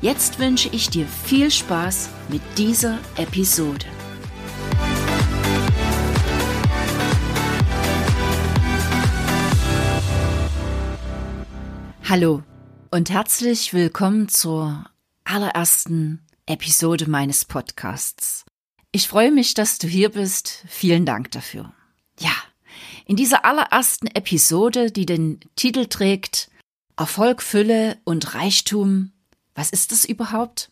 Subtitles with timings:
[0.00, 3.84] Jetzt wünsche ich dir viel Spaß mit dieser Episode.
[12.08, 12.44] Hallo
[12.92, 14.84] und herzlich willkommen zur
[15.24, 18.44] allerersten Episode meines Podcasts.
[18.92, 20.64] Ich freue mich, dass du hier bist.
[20.68, 21.72] Vielen Dank dafür.
[22.20, 22.30] Ja,
[23.04, 26.52] in dieser allerersten Episode, die den Titel trägt
[26.96, 29.10] Erfolg, Fülle und Reichtum
[29.58, 30.70] was ist das überhaupt?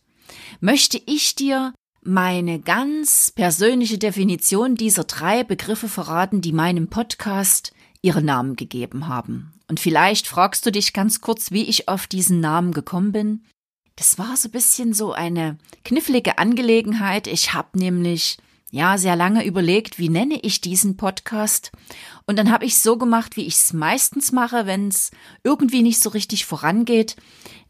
[0.61, 8.21] Möchte ich dir meine ganz persönliche Definition dieser drei Begriffe verraten, die meinem Podcast ihre
[8.21, 9.53] Namen gegeben haben.
[9.67, 13.43] Und vielleicht fragst du dich ganz kurz, wie ich auf diesen Namen gekommen bin.
[13.97, 17.27] Das war so ein bisschen so eine knifflige Angelegenheit.
[17.27, 18.37] Ich habe nämlich
[18.71, 21.71] ja sehr lange überlegt, wie nenne ich diesen Podcast.
[22.25, 25.11] Und dann habe ich so gemacht, wie ich es meistens mache, wenn es
[25.43, 27.15] irgendwie nicht so richtig vorangeht.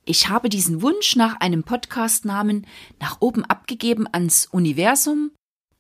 [0.10, 2.66] Ich habe diesen Wunsch nach einem Podcastnamen
[2.98, 5.32] nach oben abgegeben ans Universum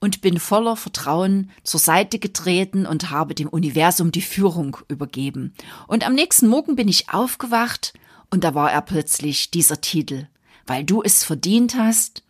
[0.01, 5.53] und bin voller Vertrauen zur Seite getreten und habe dem Universum die Führung übergeben.
[5.87, 7.93] Und am nächsten Morgen bin ich aufgewacht
[8.29, 10.27] und da war er plötzlich dieser Titel,
[10.65, 12.21] weil du es verdient hast,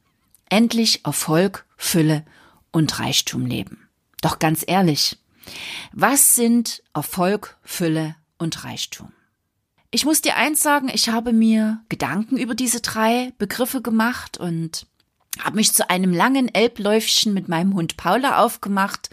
[0.50, 2.23] endlich Erfolg, Fülle
[2.72, 3.89] und Reichtum leben.
[4.22, 5.17] Doch ganz ehrlich,
[5.94, 9.11] was sind Erfolg, Fülle und Reichtum?
[9.98, 14.86] Ich muss dir eins sagen, ich habe mir Gedanken über diese drei Begriffe gemacht und
[15.39, 19.09] habe mich zu einem langen Elbläufchen mit meinem Hund Paula aufgemacht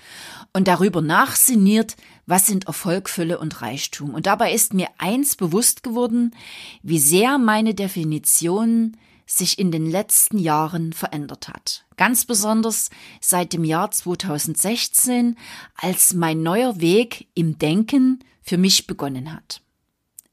[0.52, 4.12] und darüber nachsinniert, was sind Erfolg, Fülle und Reichtum.
[4.12, 6.36] Und dabei ist mir eins bewusst geworden,
[6.82, 11.86] wie sehr meine Definition sich in den letzten Jahren verändert hat.
[11.96, 12.90] Ganz besonders
[13.22, 15.38] seit dem Jahr 2016,
[15.76, 19.63] als mein neuer Weg im Denken für mich begonnen hat.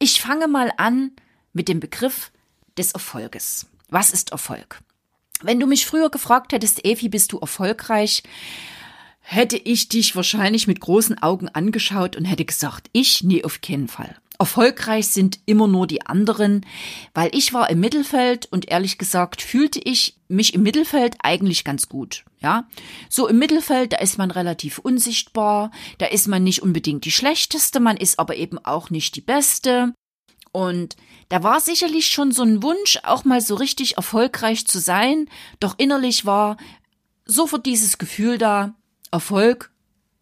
[0.03, 1.11] Ich fange mal an
[1.53, 2.31] mit dem Begriff
[2.75, 3.67] des Erfolges.
[3.89, 4.79] Was ist Erfolg?
[5.43, 8.23] Wenn du mich früher gefragt hättest, Evi, bist du erfolgreich,
[9.19, 13.23] hätte ich dich wahrscheinlich mit großen Augen angeschaut und hätte gesagt, ich?
[13.23, 14.15] Nee, auf keinen Fall.
[14.41, 16.65] Erfolgreich sind immer nur die anderen,
[17.13, 21.87] weil ich war im Mittelfeld und ehrlich gesagt fühlte ich mich im Mittelfeld eigentlich ganz
[21.87, 22.25] gut.
[22.39, 22.67] Ja,
[23.07, 25.69] so im Mittelfeld, da ist man relativ unsichtbar,
[25.99, 29.93] da ist man nicht unbedingt die schlechteste, man ist aber eben auch nicht die beste.
[30.51, 30.95] Und
[31.29, 35.75] da war sicherlich schon so ein Wunsch, auch mal so richtig erfolgreich zu sein, doch
[35.77, 36.57] innerlich war
[37.25, 38.73] sofort dieses Gefühl da,
[39.11, 39.71] Erfolg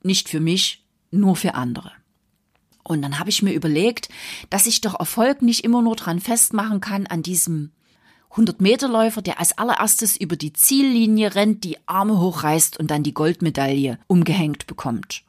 [0.03, 1.94] nicht für mich, nur für andere.
[2.90, 4.10] Und dann habe ich mir überlegt,
[4.50, 7.70] dass ich doch Erfolg nicht immer nur dran festmachen kann an diesem
[8.32, 14.00] 100-Meter-Läufer, der als allererstes über die Ziellinie rennt, die Arme hochreißt und dann die Goldmedaille
[14.08, 15.24] umgehängt bekommt.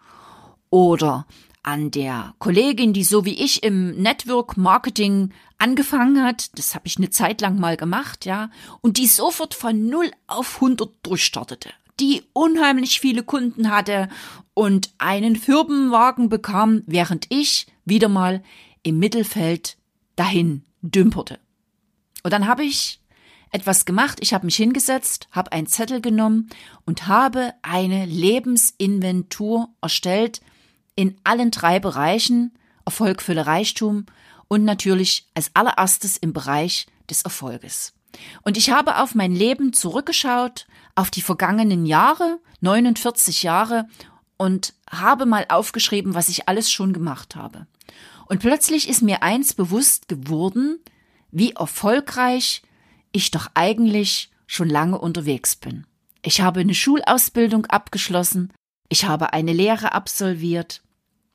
[0.70, 1.26] Oder
[1.62, 6.96] an der Kollegin, die so wie ich im Network Marketing angefangen hat, das habe ich
[6.96, 8.50] eine Zeit lang mal gemacht, ja,
[8.80, 11.68] und die sofort von 0 auf 100 durchstartete,
[12.00, 14.08] die unheimlich viele Kunden hatte
[14.54, 18.42] und einen Firmenwagen bekam, während ich wieder mal
[18.82, 19.76] im Mittelfeld
[20.16, 21.38] dahin dümperte.
[22.22, 23.00] Und dann habe ich
[23.52, 26.48] etwas gemacht, ich habe mich hingesetzt, habe einen Zettel genommen
[26.84, 30.40] und habe eine Lebensinventur erstellt
[30.94, 32.52] in allen drei Bereichen
[32.84, 34.06] Erfolg, Fülle, Reichtum
[34.48, 37.92] und natürlich als allererstes im Bereich des Erfolges.
[38.42, 43.86] Und ich habe auf mein Leben zurückgeschaut, auf die vergangenen Jahre, 49 Jahre,
[44.36, 47.66] und habe mal aufgeschrieben, was ich alles schon gemacht habe.
[48.26, 50.78] Und plötzlich ist mir eins bewusst geworden,
[51.30, 52.62] wie erfolgreich
[53.12, 55.86] ich doch eigentlich schon lange unterwegs bin.
[56.22, 58.52] Ich habe eine Schulausbildung abgeschlossen,
[58.88, 60.82] ich habe eine Lehre absolviert,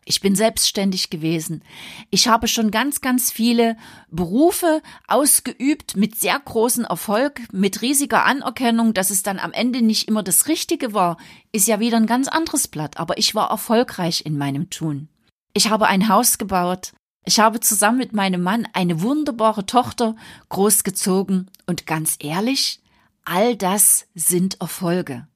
[0.05, 1.63] ich bin selbstständig gewesen.
[2.11, 3.75] Ich habe schon ganz, ganz viele
[4.11, 10.07] Berufe ausgeübt mit sehr großem Erfolg, mit riesiger Anerkennung, dass es dann am Ende nicht
[10.07, 11.17] immer das Richtige war,
[11.51, 12.97] ist ja wieder ein ganz anderes Blatt.
[12.97, 15.09] Aber ich war erfolgreich in meinem Tun.
[15.53, 16.93] Ich habe ein Haus gebaut.
[17.25, 20.15] Ich habe zusammen mit meinem Mann eine wunderbare Tochter
[20.49, 21.49] großgezogen.
[21.65, 22.79] Und ganz ehrlich,
[23.23, 25.27] all das sind Erfolge.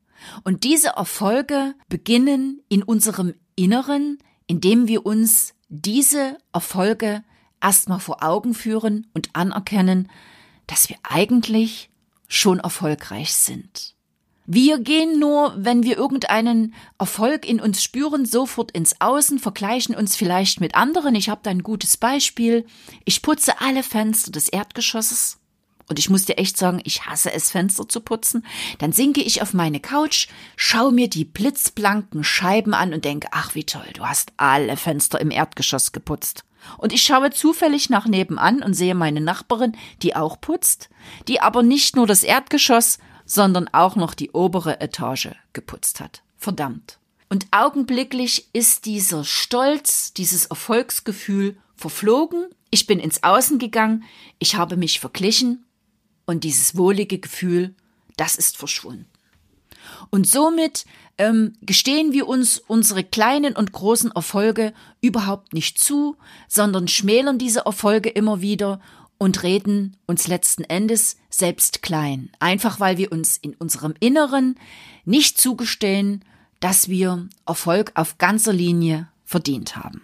[0.44, 7.23] Und diese Erfolge beginnen in unserem Inneren, indem wir uns diese Erfolge
[7.61, 10.09] erstmal vor Augen führen und anerkennen,
[10.65, 11.91] dass wir eigentlich
[12.27, 13.95] schon erfolgreich sind.
[14.47, 20.15] Wir gehen nur, wenn wir irgendeinen Erfolg in uns spüren, sofort ins Außen, vergleichen uns
[20.15, 21.13] vielleicht mit anderen.
[21.13, 22.65] Ich habe da ein gutes Beispiel.
[23.05, 25.38] Ich putze alle Fenster des Erdgeschosses.
[25.89, 28.45] Und ich muss dir echt sagen, ich hasse es, Fenster zu putzen.
[28.77, 33.56] Dann sinke ich auf meine Couch, schaue mir die blitzblanken Scheiben an und denke, ach
[33.56, 36.45] wie toll, du hast alle Fenster im Erdgeschoss geputzt.
[36.77, 40.89] Und ich schaue zufällig nach nebenan und sehe meine Nachbarin, die auch putzt,
[41.27, 46.21] die aber nicht nur das Erdgeschoss, sondern auch noch die obere Etage geputzt hat.
[46.38, 47.00] Verdammt.
[47.30, 52.47] Und augenblicklich ist dieser Stolz, dieses Erfolgsgefühl verflogen.
[52.71, 54.03] Ich bin ins Außen gegangen,
[54.39, 55.65] ich habe mich verglichen
[56.29, 57.73] und dieses wohlige Gefühl,
[58.15, 59.07] das ist verschwunden.
[60.11, 60.85] Und somit
[61.17, 66.17] ähm, gestehen wir uns unsere kleinen und großen Erfolge überhaupt nicht zu,
[66.47, 68.79] sondern schmälern diese Erfolge immer wieder
[69.17, 74.55] und reden uns letzten Endes selbst klein, einfach weil wir uns in unserem Inneren
[75.05, 76.23] nicht zugestehen,
[76.59, 80.03] dass wir Erfolg auf ganzer Linie verdient haben.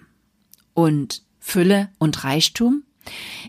[0.74, 2.85] Und Fülle und Reichtum?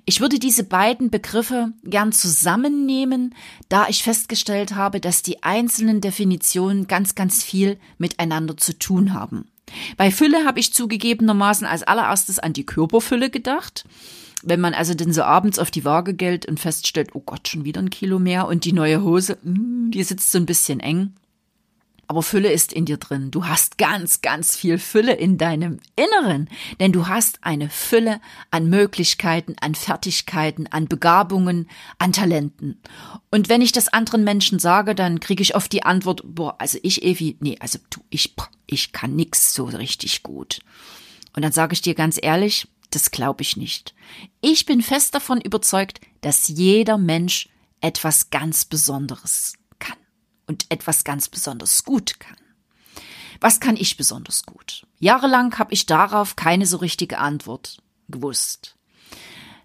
[0.04, 3.34] Ich würde diese beiden Begriffe gern zusammennehmen,
[3.68, 9.48] da ich festgestellt habe, dass die einzelnen Definitionen ganz, ganz viel miteinander zu tun haben.
[9.96, 13.84] Bei Fülle habe ich zugegebenermaßen als allererstes an die Körperfülle gedacht.
[14.42, 17.64] Wenn man also denn so abends auf die Waage geht und feststellt, oh Gott, schon
[17.64, 21.14] wieder ein Kilo mehr und die neue Hose, mm, die sitzt so ein bisschen eng.
[22.08, 23.30] Aber Fülle ist in dir drin.
[23.30, 26.48] Du hast ganz, ganz viel Fülle in deinem Inneren,
[26.78, 28.20] denn du hast eine Fülle
[28.50, 31.68] an Möglichkeiten, an Fertigkeiten, an Begabungen,
[31.98, 32.80] an Talenten.
[33.30, 36.78] Und wenn ich das anderen Menschen sage, dann kriege ich oft die Antwort, boah, also
[36.82, 38.34] ich, Evi, nee, also du, ich,
[38.66, 40.60] ich kann nix so richtig gut.
[41.34, 43.94] Und dann sage ich dir ganz ehrlich, das glaube ich nicht.
[44.40, 47.48] Ich bin fest davon überzeugt, dass jeder Mensch
[47.80, 49.54] etwas ganz Besonderes
[50.46, 52.36] und etwas ganz besonders gut kann.
[53.40, 54.86] Was kann ich besonders gut?
[54.98, 57.78] Jahrelang habe ich darauf keine so richtige Antwort
[58.08, 58.76] gewusst.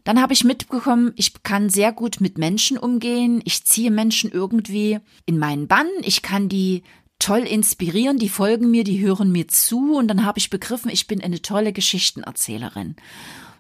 [0.04, 3.42] Dann habe ich mitbekommen, ich kann sehr gut mit Menschen umgehen.
[3.46, 5.88] Ich ziehe Menschen irgendwie in meinen Bann.
[6.02, 6.84] Ich kann die
[7.20, 11.06] toll inspirieren, die folgen mir, die hören mir zu und dann habe ich begriffen, ich
[11.06, 12.96] bin eine tolle Geschichtenerzählerin.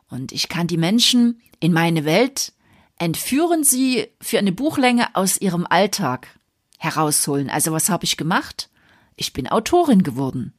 [0.09, 2.53] Und ich kann die Menschen in meine Welt
[2.97, 6.39] entführen, sie für eine Buchlänge aus ihrem Alltag
[6.81, 7.51] herausholen.
[7.51, 8.69] Also was habe ich gemacht?
[9.15, 10.53] Ich bin Autorin geworden.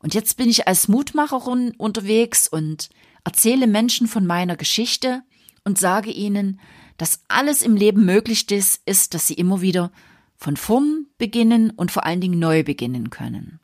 [0.00, 2.90] Und jetzt bin ich als Mutmacherin unterwegs und
[3.22, 5.22] erzähle Menschen von meiner Geschichte
[5.64, 6.58] und sage ihnen,
[6.96, 9.92] dass alles im Leben möglich ist, ist, dass sie immer wieder
[10.36, 13.60] von vorn beginnen und vor allen Dingen neu beginnen können.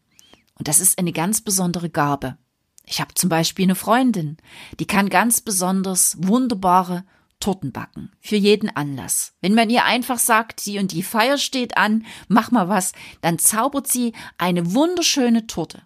[0.54, 2.38] Und das ist eine ganz besondere Gabe.
[2.86, 4.36] Ich habe zum Beispiel eine Freundin,
[4.78, 7.04] die kann ganz besonders wunderbare
[7.40, 8.12] Torten backen.
[8.20, 9.34] Für jeden Anlass.
[9.40, 13.38] Wenn man ihr einfach sagt, sie und die Feier steht an, mach mal was, dann
[13.38, 15.82] zaubert sie eine wunderschöne Torte.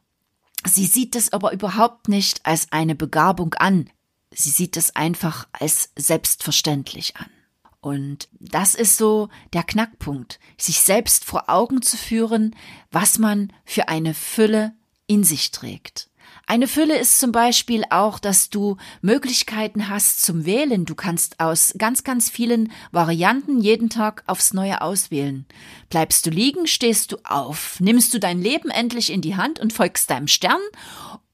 [0.64, 3.90] Sie sieht es aber überhaupt nicht als eine Begabung an.
[4.30, 7.30] Sie sieht es einfach als selbstverständlich an.
[7.80, 12.54] Und das ist so der Knackpunkt, sich selbst vor Augen zu führen,
[12.92, 14.72] was man für eine Fülle
[15.08, 16.08] in sich trägt.
[16.52, 20.84] Eine Fülle ist zum Beispiel auch, dass du Möglichkeiten hast zum Wählen.
[20.84, 25.46] Du kannst aus ganz, ganz vielen Varianten jeden Tag aufs Neue auswählen.
[25.88, 27.80] Bleibst du liegen, stehst du auf.
[27.80, 30.60] Nimmst du dein Leben endlich in die Hand und folgst deinem Stern?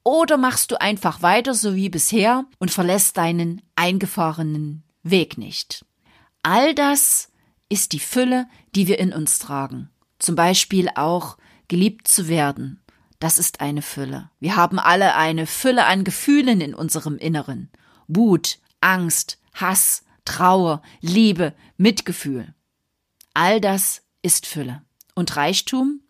[0.05, 5.83] Oder machst du einfach weiter so wie bisher und verlässt deinen eingefahrenen Weg nicht?
[6.43, 7.27] All das
[7.67, 9.89] ist die Fülle, die wir in uns tragen.
[10.17, 11.35] Zum Beispiel auch
[11.67, 12.79] geliebt zu werden.
[13.19, 14.29] Das ist eine Fülle.
[14.39, 17.69] Wir haben alle eine Fülle an Gefühlen in unserem Inneren.
[18.07, 22.53] Wut, Angst, Hass, Trauer, Liebe, Mitgefühl.
[23.33, 24.83] All das ist Fülle.
[25.15, 26.01] Und Reichtum?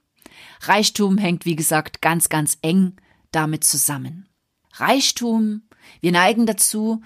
[0.62, 2.96] Reichtum hängt, wie gesagt, ganz, ganz eng
[3.32, 4.30] damit zusammen.
[4.74, 5.64] Reichtum,
[6.02, 7.02] wir neigen dazu,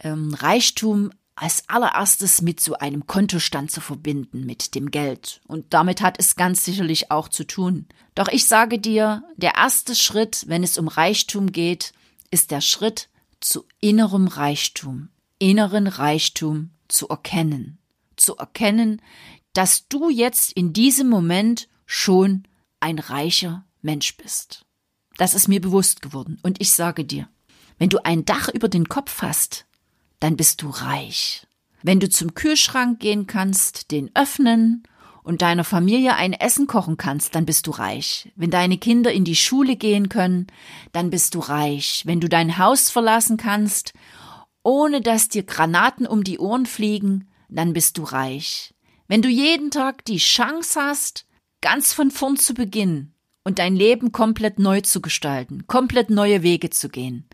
[0.00, 5.42] ähm, Reichtum als allererstes mit so einem Kontostand zu verbinden, mit dem Geld.
[5.46, 7.86] Und damit hat es ganz sicherlich auch zu tun.
[8.14, 11.92] Doch ich sage dir, der erste Schritt, wenn es um Reichtum geht,
[12.30, 17.78] ist der Schritt zu innerem Reichtum, inneren Reichtum zu erkennen.
[18.16, 19.02] Zu erkennen,
[19.52, 22.44] dass du jetzt in diesem Moment schon
[22.80, 24.64] ein reicher Mensch bist.
[25.18, 26.38] Das ist mir bewusst geworden.
[26.42, 27.28] Und ich sage dir,
[27.78, 29.66] wenn du ein Dach über den Kopf hast,
[30.20, 31.46] dann bist du reich.
[31.82, 34.82] Wenn du zum Kühlschrank gehen kannst, den öffnen
[35.22, 38.32] und deiner Familie ein Essen kochen kannst, dann bist du reich.
[38.36, 40.46] Wenn deine Kinder in die Schule gehen können,
[40.92, 42.02] dann bist du reich.
[42.06, 43.92] Wenn du dein Haus verlassen kannst,
[44.62, 48.74] ohne dass dir Granaten um die Ohren fliegen, dann bist du reich.
[49.08, 51.26] Wenn du jeden Tag die Chance hast,
[51.60, 56.70] ganz von vorn zu beginnen und dein Leben komplett neu zu gestalten, komplett neue Wege
[56.70, 57.28] zu gehen,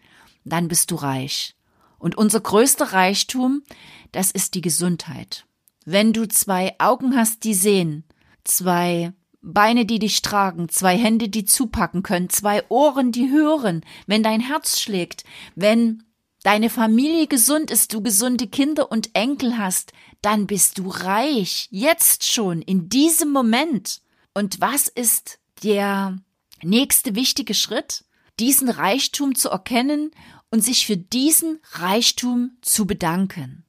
[0.44, 1.54] dann bist du reich.
[2.02, 3.62] Und unser größter Reichtum,
[4.10, 5.46] das ist die Gesundheit.
[5.84, 8.02] Wenn du zwei Augen hast, die sehen,
[8.42, 14.24] zwei Beine, die dich tragen, zwei Hände, die zupacken können, zwei Ohren, die hören, wenn
[14.24, 15.22] dein Herz schlägt,
[15.54, 16.02] wenn
[16.42, 19.92] deine Familie gesund ist, du gesunde Kinder und Enkel hast,
[20.22, 24.00] dann bist du reich, jetzt schon, in diesem Moment.
[24.34, 26.18] Und was ist der
[26.64, 28.04] nächste wichtige Schritt?
[28.40, 30.10] Diesen Reichtum zu erkennen
[30.52, 33.64] und sich für diesen Reichtum zu bedanken.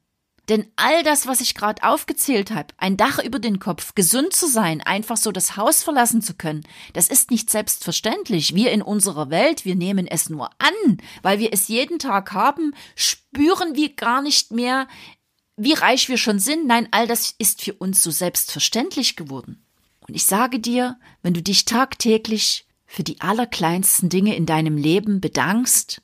[0.50, 4.46] Denn all das, was ich gerade aufgezählt habe, ein Dach über den Kopf, gesund zu
[4.48, 8.54] sein, einfach so das Haus verlassen zu können, das ist nicht selbstverständlich.
[8.54, 12.76] Wir in unserer Welt, wir nehmen es nur an, weil wir es jeden Tag haben,
[12.96, 14.90] spüren wir gar nicht mehr,
[15.56, 16.68] wie reich wir schon sind.
[16.68, 19.66] Nein, all das ist für uns so selbstverständlich geworden.
[20.06, 25.22] Und ich sage dir, wenn du dich tagtäglich für die allerkleinsten Dinge in deinem Leben
[25.22, 26.03] bedankst,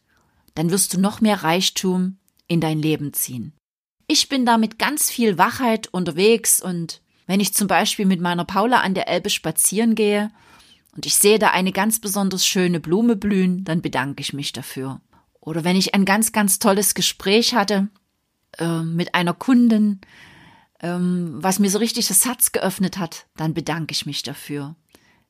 [0.60, 3.54] dann wirst du noch mehr Reichtum in dein Leben ziehen.
[4.08, 8.44] Ich bin da mit ganz viel Wachheit unterwegs und wenn ich zum Beispiel mit meiner
[8.44, 10.32] Paula an der Elbe spazieren gehe
[10.98, 15.00] und ich sehe da eine ganz besonders schöne Blume blühen, dann bedanke ich mich dafür.
[15.40, 17.88] Oder wenn ich ein ganz, ganz tolles Gespräch hatte
[18.58, 20.02] äh, mit einer Kundin,
[20.82, 24.76] ähm, was mir so richtig das Herz geöffnet hat, dann bedanke ich mich dafür.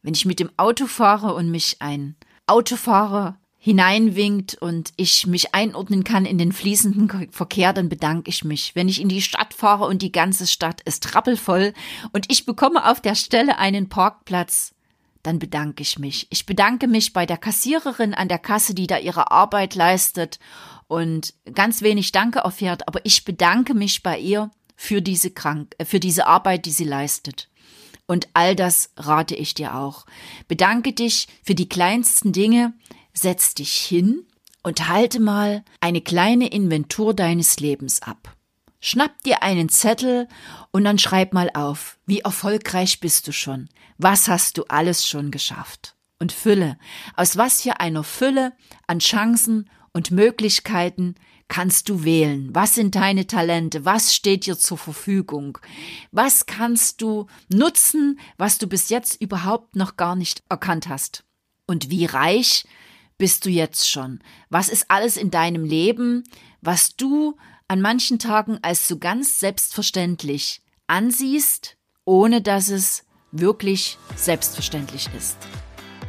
[0.01, 2.15] Wenn ich mit dem Auto fahre und mich ein
[2.48, 8.73] Autofahrer hineinwinkt und ich mich einordnen kann in den fließenden Verkehr, dann bedanke ich mich.
[8.73, 11.73] Wenn ich in die Stadt fahre und die ganze Stadt ist rappelvoll
[12.13, 14.73] und ich bekomme auf der Stelle einen Parkplatz,
[15.23, 16.27] dann bedanke ich mich.
[16.29, 20.39] Ich bedanke mich bei der Kassiererin an der Kasse, die da ihre Arbeit leistet
[20.87, 25.85] und ganz wenig Danke erfährt, aber ich bedanke mich bei ihr für diese krank, äh,
[25.85, 27.49] für diese Arbeit, die sie leistet.
[28.07, 30.05] Und all das rate ich dir auch.
[30.47, 32.73] Bedanke dich für die kleinsten Dinge,
[33.19, 34.25] setz dich hin
[34.63, 38.35] und halte mal eine kleine Inventur deines Lebens ab.
[38.81, 40.27] Schnapp dir einen Zettel
[40.71, 45.31] und dann schreib mal auf, wie erfolgreich bist du schon, was hast du alles schon
[45.31, 45.95] geschafft.
[46.17, 46.77] Und Fülle,
[47.15, 48.53] aus was für einer Fülle
[48.88, 51.15] an Chancen und Möglichkeiten
[51.49, 52.49] kannst du wählen?
[52.53, 53.83] Was sind deine Talente?
[53.83, 55.57] Was steht dir zur Verfügung?
[56.11, 61.25] Was kannst du nutzen, was du bis jetzt überhaupt noch gar nicht erkannt hast?
[61.65, 62.65] Und wie reich
[63.19, 64.21] bist du jetzt schon?
[64.49, 66.23] Was ist alles in deinem Leben,
[66.61, 75.09] was du an manchen Tagen als so ganz selbstverständlich ansiehst, ohne dass es wirklich selbstverständlich
[75.15, 75.38] ist?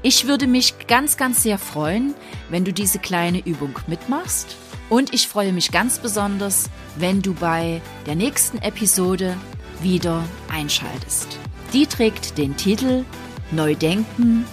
[0.03, 2.15] Ich würde mich ganz, ganz sehr freuen,
[2.49, 4.57] wenn du diese kleine Übung mitmachst.
[4.89, 9.37] Und ich freue mich ganz besonders, wenn du bei der nächsten Episode
[9.83, 11.39] wieder einschaltest.
[11.73, 13.05] Die trägt den Titel
[13.51, 14.47] Neu denken.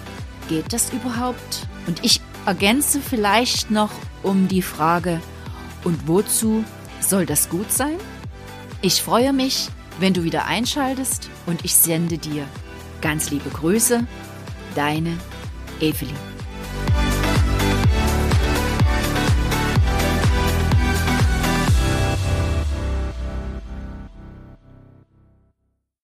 [0.48, 1.66] Geht das überhaupt?
[1.86, 3.90] Und ich ergänze vielleicht noch
[4.22, 5.20] um die Frage,
[5.84, 6.64] und wozu
[6.98, 7.96] soll das gut sein?
[8.80, 9.68] Ich freue mich,
[10.00, 12.46] wenn du wieder einschaltest und ich sende dir
[13.02, 14.06] ganz liebe Grüße,
[14.74, 15.18] deine
[15.78, 16.37] Evelyn.